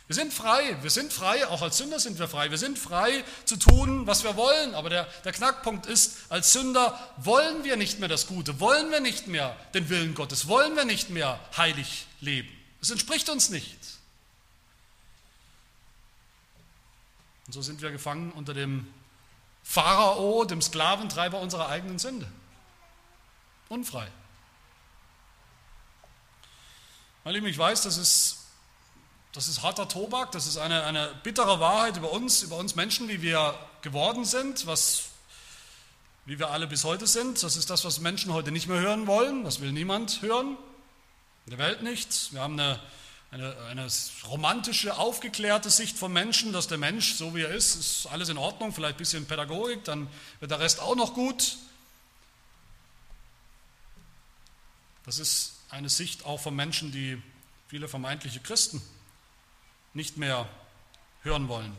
[0.07, 2.51] Wir sind frei, wir sind frei, auch als Sünder sind wir frei.
[2.51, 4.75] Wir sind frei zu tun, was wir wollen.
[4.75, 8.99] Aber der, der Knackpunkt ist, als Sünder wollen wir nicht mehr das Gute, wollen wir
[8.99, 12.49] nicht mehr den Willen Gottes, wollen wir nicht mehr heilig leben.
[12.81, 13.77] Es entspricht uns nicht.
[17.47, 18.87] Und so sind wir gefangen unter dem
[19.63, 22.27] Pharao, dem Sklaventreiber unserer eigenen Sünde.
[23.69, 24.07] Unfrei.
[27.23, 28.37] Meine Lieben, ich weiß, das ist,
[29.31, 33.09] das ist harter Tobak, das ist eine, eine bittere Wahrheit über uns, über uns Menschen,
[33.09, 33.53] wie wir
[33.83, 35.03] geworden sind, was,
[36.25, 37.43] wie wir alle bis heute sind.
[37.43, 39.43] Das ist das, was Menschen heute nicht mehr hören wollen.
[39.43, 40.57] Das will niemand hören.
[41.45, 42.33] In der Welt nicht.
[42.33, 42.79] Wir haben eine,
[43.29, 43.87] eine, eine
[44.27, 48.39] romantische, aufgeklärte Sicht vom Menschen, dass der Mensch, so wie er ist, ist alles in
[48.39, 51.57] Ordnung, vielleicht ein bisschen Pädagogik, dann wird der Rest auch noch gut.
[55.05, 57.21] Das ist eine Sicht auch von Menschen, die
[57.67, 58.81] viele vermeintliche Christen
[59.93, 60.47] nicht mehr
[61.23, 61.75] hören wollen.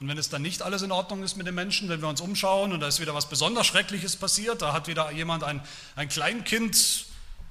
[0.00, 2.20] Und wenn es dann nicht alles in Ordnung ist mit den Menschen, wenn wir uns
[2.20, 5.62] umschauen und da ist wieder was besonders Schreckliches passiert, da hat wieder jemand ein,
[5.94, 7.06] ein Kleinkind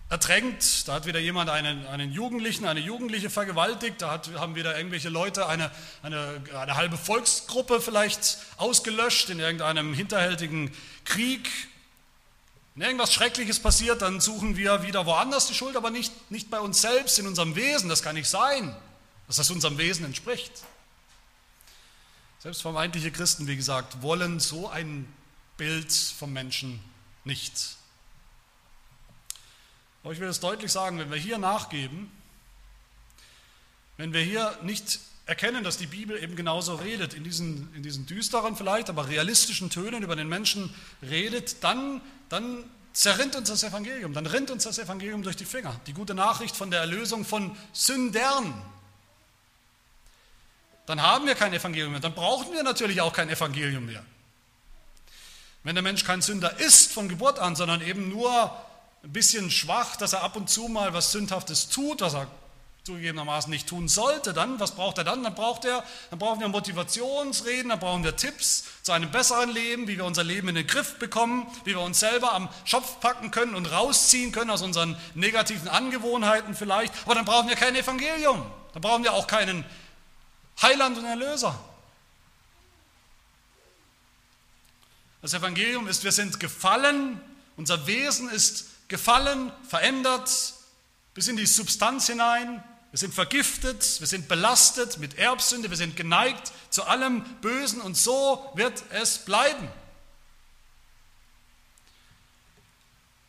[0.10, 4.78] ertränkt, da hat wieder jemand einen, einen Jugendlichen, eine Jugendliche vergewaltigt, da hat, haben wieder
[4.78, 5.72] irgendwelche Leute eine,
[6.04, 10.72] eine, eine halbe Volksgruppe vielleicht ausgelöscht in irgendeinem hinterhältigen
[11.06, 11.50] Krieg
[12.76, 16.60] wenn irgendwas Schreckliches passiert, dann suchen wir wieder woanders die Schuld, aber nicht, nicht bei
[16.60, 17.88] uns selbst, in unserem Wesen.
[17.88, 18.76] Das kann nicht sein,
[19.28, 20.52] dass das unserem Wesen entspricht.
[22.40, 25.08] Selbst vermeintliche Christen, wie gesagt, wollen so ein
[25.56, 26.80] Bild vom Menschen
[27.24, 27.78] nicht.
[30.04, 32.12] Aber ich will es deutlich sagen, wenn wir hier nachgeben,
[33.98, 38.06] wenn wir hier nicht erkennen, dass die Bibel eben genauso redet, in diesen, in diesen
[38.06, 42.02] düsteren vielleicht, aber realistischen Tönen über den Menschen redet, dann,
[42.34, 45.80] dann zerrinnt uns das Evangelium, dann rinnt uns das Evangelium durch die Finger.
[45.86, 48.60] Die gute Nachricht von der Erlösung von Sündern.
[50.88, 54.04] Dann haben wir kein Evangelium mehr, dann brauchen wir natürlich auch kein Evangelium mehr.
[55.62, 58.52] Wenn der Mensch kein Sünder ist von Geburt an, sondern eben nur
[59.04, 62.28] ein bisschen schwach, dass er ab und zu mal was Sündhaftes tut, was er
[62.84, 65.24] zugegebenermaßen nicht tun sollte, dann, was braucht er dann?
[65.24, 69.88] Dann braucht er, dann brauchen wir Motivationsreden, dann brauchen wir Tipps zu einem besseren Leben,
[69.88, 73.32] wie wir unser Leben in den Griff bekommen, wie wir uns selber am Schopf packen
[73.32, 76.94] können und rausziehen können aus unseren negativen Angewohnheiten vielleicht.
[77.06, 78.46] Aber dann brauchen wir kein Evangelium.
[78.74, 79.64] Dann brauchen wir auch keinen
[80.62, 81.58] Heiland und Erlöser.
[85.22, 87.22] Das Evangelium ist, wir sind gefallen,
[87.56, 90.30] unser Wesen ist gefallen, verändert
[91.14, 92.64] bis in die Substanz hinein,
[92.94, 97.98] wir sind vergiftet, wir sind belastet mit Erbsünde, wir sind geneigt zu allem Bösen und
[97.98, 99.68] so wird es bleiben.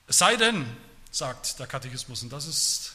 [0.07, 0.67] Es sei denn,
[1.11, 2.93] sagt der Katechismus, und das ist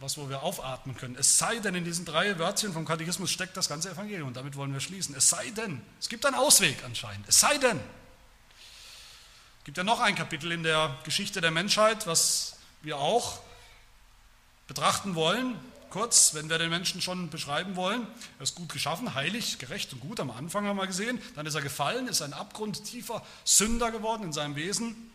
[0.00, 1.16] was, wo wir aufatmen können.
[1.18, 4.54] Es sei denn, in diesen drei Wörtchen vom Katechismus steckt das ganze Evangelium und damit
[4.54, 5.14] wollen wir schließen.
[5.14, 7.26] Es sei denn, es gibt einen Ausweg anscheinend.
[7.26, 7.80] Es sei denn,
[9.60, 13.47] es gibt ja noch ein Kapitel in der Geschichte der Menschheit, was wir auch
[14.68, 15.58] betrachten wollen,
[15.90, 18.06] kurz, wenn wir den Menschen schon beschreiben wollen,
[18.38, 21.54] er ist gut geschaffen, heilig, gerecht und gut, am Anfang haben wir gesehen, dann ist
[21.54, 25.10] er gefallen, ist ein abgrundtiefer Sünder geworden in seinem Wesen.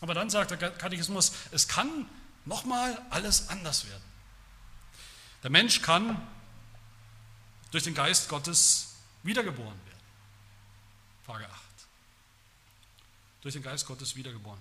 [0.00, 2.06] Aber dann sagt der Katechismus, es kann
[2.44, 4.02] nochmal alles anders werden.
[5.42, 6.20] Der Mensch kann
[7.70, 10.00] durch den Geist Gottes wiedergeboren werden.
[11.24, 11.52] Frage 8.
[13.42, 14.60] Durch den Geist Gottes wiedergeboren.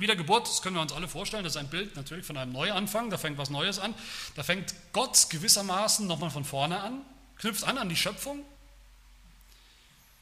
[0.00, 3.10] Wiedergeburt, das können wir uns alle vorstellen, das ist ein Bild natürlich von einem Neuanfang,
[3.10, 3.94] da fängt was Neues an.
[4.34, 7.00] Da fängt Gott gewissermaßen nochmal von vorne an,
[7.36, 8.44] knüpft an an die Schöpfung.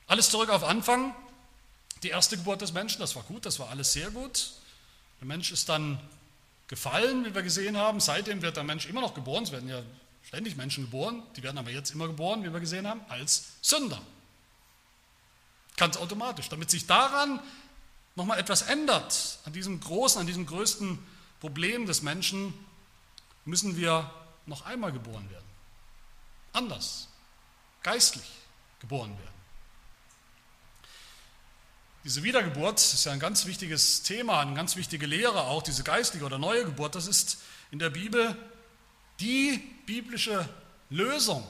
[0.07, 1.15] Alles zurück auf Anfang,
[2.03, 4.53] die erste Geburt des Menschen, das war gut, das war alles sehr gut.
[5.21, 6.01] Der Mensch ist dann
[6.69, 8.01] gefallen, wie wir gesehen haben.
[8.01, 9.83] Seitdem wird der Mensch immer noch geboren, es werden ja
[10.23, 14.01] ständig Menschen geboren, die werden aber jetzt immer geboren, wie wir gesehen haben, als Sünder.
[15.77, 17.41] Ganz automatisch, damit sich daran
[18.19, 20.99] nochmal etwas ändert, an diesem großen, an diesem größten
[21.41, 22.53] Problem des Menschen,
[23.45, 24.13] müssen wir
[24.45, 25.45] noch einmal geboren werden.
[26.53, 27.09] Anders,
[27.83, 28.29] geistlich
[28.81, 29.39] geboren werden.
[32.03, 36.25] Diese Wiedergeburt ist ja ein ganz wichtiges Thema, eine ganz wichtige Lehre, auch diese geistliche
[36.25, 36.97] oder neue Geburt.
[36.97, 37.39] Das ist
[37.71, 38.37] in der Bibel
[39.21, 40.49] die biblische
[40.91, 41.47] Lösung,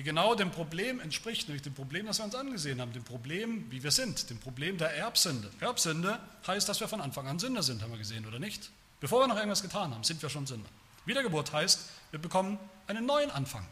[0.00, 3.70] die genau dem Problem entspricht, nämlich dem Problem, das wir uns angesehen haben, dem Problem,
[3.70, 5.50] wie wir sind, dem Problem der Erbsünde.
[5.60, 8.70] Erbsünde heißt, dass wir von Anfang an Sünder sind, haben wir gesehen, oder nicht?
[9.00, 10.70] Bevor wir noch irgendwas getan haben, sind wir schon Sünder.
[11.04, 11.80] Wiedergeburt heißt,
[12.12, 13.68] wir bekommen einen neuen Anfang.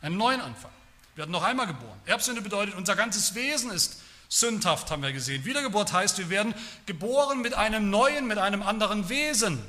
[0.00, 0.70] Einen neuen Anfang.
[1.14, 2.00] Wir werden noch einmal geboren.
[2.06, 5.44] Erbsünde bedeutet, unser ganzes Wesen ist sündhaft, haben wir gesehen.
[5.44, 6.54] Wiedergeburt heißt, wir werden
[6.86, 9.62] geboren mit einem neuen, mit einem anderen Wesen.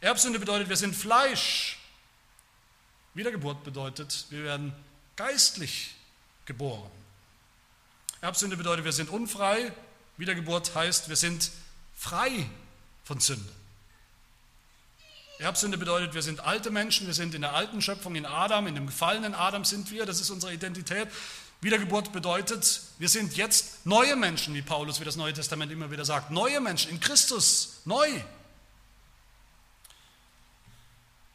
[0.00, 1.79] Erbsünde bedeutet, wir sind Fleisch.
[3.20, 4.72] Wiedergeburt bedeutet, wir werden
[5.14, 5.94] geistlich
[6.46, 6.90] geboren.
[8.22, 9.74] Erbsünde bedeutet, wir sind unfrei.
[10.16, 11.50] Wiedergeburt heißt, wir sind
[11.94, 12.48] frei
[13.04, 13.52] von Sünde.
[15.38, 18.74] Erbsünde bedeutet, wir sind alte Menschen, wir sind in der alten Schöpfung, in Adam, in
[18.74, 21.08] dem gefallenen Adam sind wir, das ist unsere Identität.
[21.60, 26.06] Wiedergeburt bedeutet, wir sind jetzt neue Menschen, wie Paulus, wie das Neue Testament immer wieder
[26.06, 26.30] sagt.
[26.30, 28.08] Neue Menschen in Christus, neu.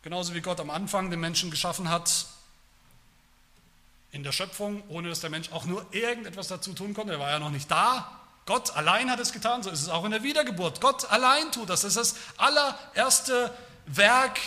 [0.06, 2.28] Genauso wie Gott am Anfang den Menschen geschaffen hat,
[4.12, 7.13] in der Schöpfung, ohne dass der Mensch auch nur irgendetwas dazu tun konnte.
[7.13, 8.22] Er war ja noch nicht da.
[8.46, 10.80] Gott allein hat es getan, so ist es auch in der Wiedergeburt.
[10.80, 11.82] Gott allein tut das.
[11.82, 13.52] Das ist das allererste
[13.88, 14.39] Werk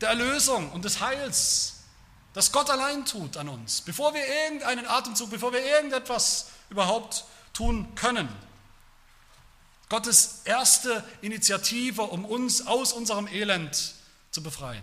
[0.00, 1.80] der Erlösung und des Heils,
[2.32, 7.92] das Gott allein tut an uns, bevor wir irgendeinen Atemzug, bevor wir irgendetwas überhaupt tun
[7.96, 8.28] können.
[9.88, 13.94] Gottes erste Initiative, um uns aus unserem Elend
[14.32, 14.82] zu befreien.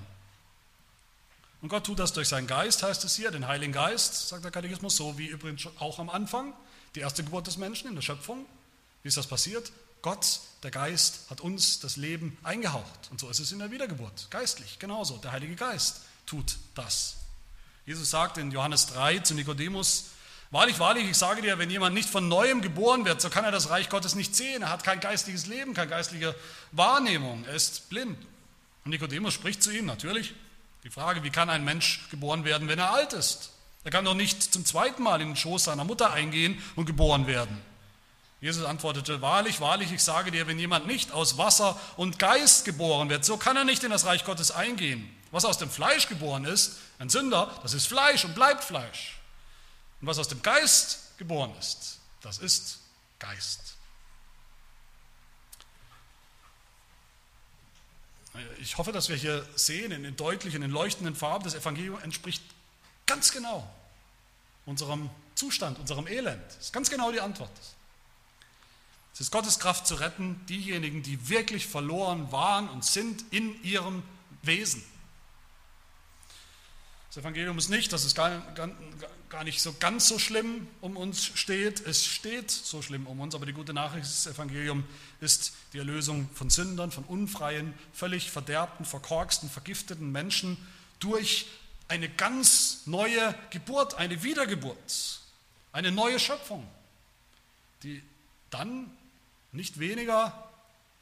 [1.61, 4.51] Und Gott tut das durch seinen Geist, heißt es hier, den Heiligen Geist, sagt der
[4.51, 6.53] Katechismus, so wie übrigens auch am Anfang,
[6.95, 8.45] die erste Geburt des Menschen in der Schöpfung.
[9.03, 9.71] Wie ist das passiert?
[10.01, 13.09] Gott, der Geist, hat uns das Leben eingehaucht.
[13.11, 15.17] Und so ist es in der Wiedergeburt, geistlich, genauso.
[15.17, 17.17] Der Heilige Geist tut das.
[17.85, 20.05] Jesus sagt in Johannes 3 zu Nikodemus,
[20.51, 23.51] Wahrlich, wahrlich, ich sage dir, wenn jemand nicht von neuem geboren wird, so kann er
[23.51, 24.63] das Reich Gottes nicht sehen.
[24.63, 26.35] Er hat kein geistliches Leben, keine geistliche
[26.71, 27.45] Wahrnehmung.
[27.45, 28.17] Er ist blind.
[28.89, 30.33] Und Nikodemus spricht zu ihm natürlich
[30.83, 33.51] die Frage, wie kann ein Mensch geboren werden, wenn er alt ist?
[33.83, 37.27] Er kann doch nicht zum zweiten Mal in den Schoß seiner Mutter eingehen und geboren
[37.27, 37.61] werden.
[38.41, 43.11] Jesus antwortete, wahrlich, wahrlich, ich sage dir, wenn jemand nicht aus Wasser und Geist geboren
[43.11, 45.07] wird, so kann er nicht in das Reich Gottes eingehen.
[45.29, 49.19] Was aus dem Fleisch geboren ist, ein Sünder, das ist Fleisch und bleibt Fleisch.
[50.01, 52.79] Und was aus dem Geist geboren ist, das ist
[53.19, 53.75] Geist.
[58.61, 61.99] Ich hoffe, dass wir hier sehen, in den deutlichen, in den leuchtenden Farben, das Evangelium
[62.01, 62.43] entspricht
[63.05, 63.67] ganz genau
[64.65, 66.43] unserem Zustand, unserem Elend.
[66.47, 67.51] Das ist ganz genau die Antwort.
[69.13, 74.03] Es ist Gottes Kraft zu retten, diejenigen, die wirklich verloren waren und sind in ihrem
[74.43, 74.83] Wesen.
[77.19, 78.69] Das Evangelium ist nicht, dass es gar, gar,
[79.27, 81.85] gar nicht so ganz so schlimm um uns steht.
[81.85, 84.85] Es steht so schlimm um uns, aber die gute Nachricht des Evangeliums
[85.19, 90.55] ist die Erlösung von Sündern, von unfreien, völlig verderbten, verkorksten, vergifteten Menschen
[91.01, 91.47] durch
[91.89, 95.19] eine ganz neue Geburt, eine Wiedergeburt,
[95.73, 96.65] eine neue Schöpfung,
[97.83, 98.01] die
[98.49, 98.89] dann
[99.51, 100.49] nicht weniger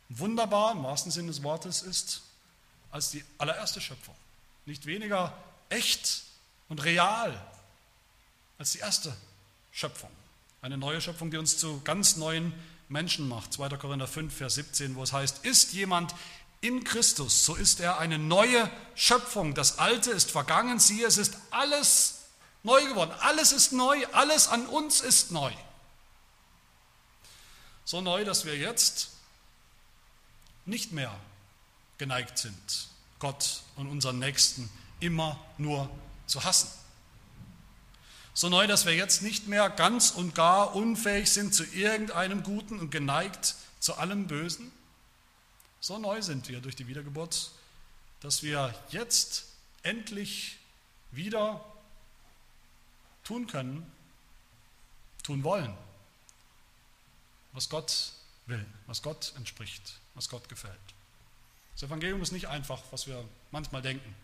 [0.10, 2.24] wunderbar im wahrsten Sinne des Wortes ist
[2.90, 4.16] als die allererste Schöpfung.
[4.66, 5.32] Nicht weniger
[5.70, 6.24] echt
[6.70, 7.40] und real
[8.58, 9.16] als die erste
[9.72, 10.10] Schöpfung.
[10.62, 12.54] Eine neue Schöpfung, die uns zu ganz neuen
[12.90, 13.54] Menschen macht.
[13.54, 13.70] 2.
[13.78, 16.16] Korinther 5, Vers 17, wo es heißt, ist jemand
[16.62, 19.54] in Christus, so ist er eine neue Schöpfung.
[19.54, 22.22] Das Alte ist vergangen, siehe, es ist alles
[22.64, 23.12] neu geworden.
[23.20, 25.52] Alles ist neu, alles an uns ist neu.
[27.86, 29.10] So neu, dass wir jetzt
[30.66, 31.16] nicht mehr
[31.98, 35.90] geneigt sind, Gott und unseren Nächsten immer nur
[36.26, 36.70] zu hassen.
[38.34, 42.80] So neu, dass wir jetzt nicht mehr ganz und gar unfähig sind zu irgendeinem Guten
[42.80, 44.72] und geneigt zu allem Bösen.
[45.80, 47.52] So neu sind wir durch die Wiedergeburt,
[48.20, 49.46] dass wir jetzt
[49.84, 50.58] endlich
[51.12, 51.64] wieder
[53.24, 53.92] tun können,
[55.24, 55.76] tun wollen,
[57.54, 58.12] was Gott
[58.46, 60.78] will, was Gott entspricht, was Gott gefällt.
[61.74, 64.16] Das Evangelium ist nicht einfach, was wir manchmal denken,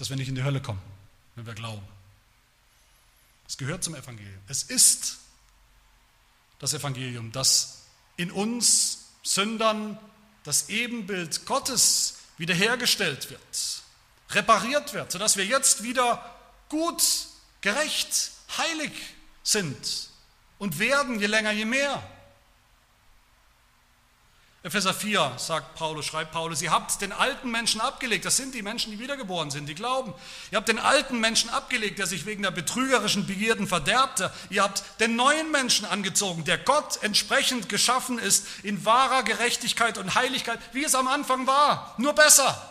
[0.00, 0.80] dass wir nicht in die Hölle kommen,
[1.34, 1.86] wenn wir glauben.
[3.46, 4.40] Es gehört zum Evangelium.
[4.48, 5.18] Es ist
[6.58, 7.82] das Evangelium, das
[8.16, 9.98] in uns Sündern
[10.42, 13.82] das Ebenbild Gottes wiederhergestellt wird,
[14.30, 16.34] repariert wird, sodass wir jetzt wieder
[16.70, 17.02] gut,
[17.60, 18.92] gerecht, heilig
[19.42, 20.08] sind
[20.58, 22.02] und werden, je länger, je mehr.
[24.62, 28.60] Epheser 4 sagt Paulus, schreibt Paulus, ihr habt den alten Menschen abgelegt, das sind die
[28.60, 30.12] Menschen, die wiedergeboren sind, die glauben.
[30.50, 34.30] Ihr habt den alten Menschen abgelegt, der sich wegen der betrügerischen Begierden verderbte.
[34.50, 40.14] Ihr habt den neuen Menschen angezogen, der Gott entsprechend geschaffen ist, in wahrer Gerechtigkeit und
[40.14, 42.66] Heiligkeit, wie es am Anfang war, nur besser.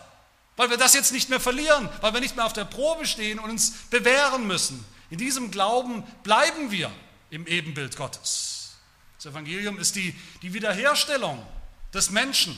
[0.56, 3.38] weil wir das jetzt nicht mehr verlieren, weil wir nicht mehr auf der Probe stehen
[3.38, 4.84] und uns bewähren müssen.
[5.08, 6.92] In diesem Glauben bleiben wir
[7.30, 8.74] im Ebenbild Gottes.
[9.16, 11.44] Das Evangelium ist die, die Wiederherstellung
[11.92, 12.56] des Menschen,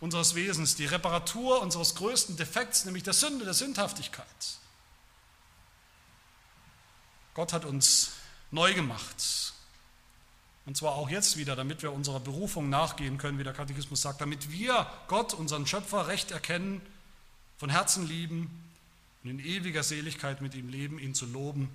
[0.00, 4.26] unseres Wesens, die Reparatur unseres größten Defekts, nämlich der Sünde, der Sündhaftigkeit.
[7.34, 8.12] Gott hat uns
[8.50, 9.52] neu gemacht.
[10.64, 14.20] Und zwar auch jetzt wieder, damit wir unserer Berufung nachgehen können, wie der Katechismus sagt,
[14.20, 16.80] damit wir Gott, unseren Schöpfer, recht erkennen,
[17.58, 18.50] von Herzen lieben
[19.22, 21.68] und in ewiger Seligkeit mit ihm leben, ihn zu loben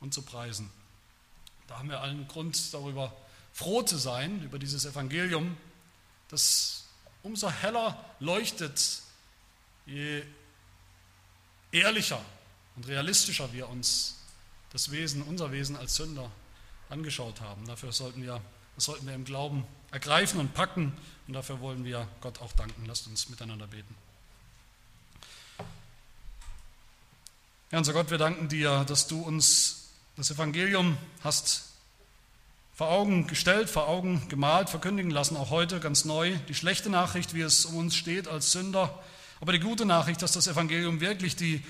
[0.00, 0.70] und zu preisen.
[1.66, 3.14] Da haben wir allen Grund darüber
[3.52, 5.56] froh zu sein, über dieses Evangelium,
[6.28, 6.84] das
[7.22, 9.02] umso heller leuchtet,
[9.86, 10.22] je
[11.72, 12.20] ehrlicher
[12.76, 14.16] und realistischer wir uns
[14.70, 16.30] das Wesen, unser Wesen als Sünder
[16.90, 17.66] angeschaut haben.
[17.66, 18.40] Dafür sollten wir,
[18.76, 22.84] das sollten wir im Glauben ergreifen und packen und dafür wollen wir Gott auch danken.
[22.86, 23.94] Lasst uns miteinander beten.
[27.70, 31.67] Ja, unser Gott, wir danken dir, dass du uns das Evangelium hast
[32.78, 36.36] vor Augen gestellt, vor Augen gemalt, verkündigen lassen, auch heute ganz neu.
[36.46, 38.96] Die schlechte Nachricht, wie es um uns steht als Sünder,
[39.40, 41.60] aber die gute Nachricht, dass das Evangelium wirklich die,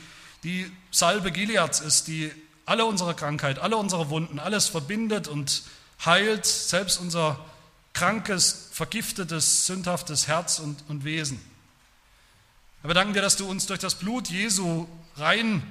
[0.44, 2.30] die Salbe Gileads ist, die
[2.66, 5.62] alle unsere Krankheit, alle unsere Wunden, alles verbindet und
[6.04, 7.42] heilt, selbst unser
[7.94, 11.40] krankes, vergiftetes, sündhaftes Herz und, und Wesen.
[12.82, 14.86] Wir danken dir, dass du uns durch das Blut Jesu
[15.16, 15.62] rein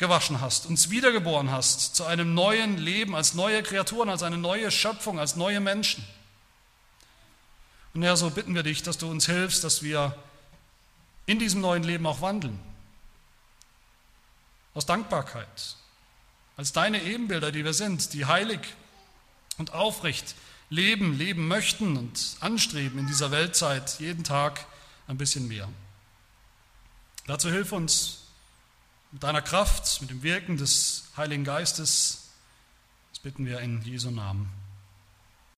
[0.00, 4.70] gewaschen hast, uns wiedergeboren hast zu einem neuen Leben, als neue Kreaturen, als eine neue
[4.70, 6.02] Schöpfung, als neue Menschen.
[7.92, 10.16] Und Herr, so bitten wir dich, dass du uns hilfst, dass wir
[11.26, 12.58] in diesem neuen Leben auch wandeln.
[14.72, 15.76] Aus Dankbarkeit,
[16.56, 18.60] als deine Ebenbilder, die wir sind, die heilig
[19.58, 20.34] und aufrecht
[20.70, 24.64] leben, leben möchten und anstreben in dieser Weltzeit, jeden Tag
[25.08, 25.68] ein bisschen mehr.
[27.26, 28.19] Dazu hilf uns
[29.12, 32.28] mit deiner Kraft, mit dem Wirken des Heiligen Geistes.
[33.12, 34.59] Das bitten wir in Jesu Namen.